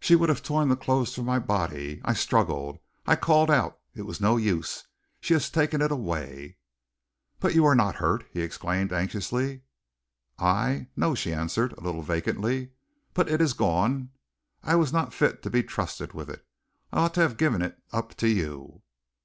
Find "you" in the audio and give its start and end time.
7.54-7.64, 18.28-18.82